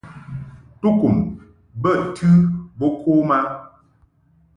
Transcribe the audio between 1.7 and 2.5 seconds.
bə tɨ